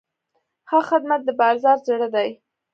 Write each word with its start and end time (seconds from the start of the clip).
ښه 0.69 0.79
خدمت 0.89 1.21
د 1.25 1.29
بازار 1.39 1.77
زړه 1.87 2.07
دی. 2.15 2.29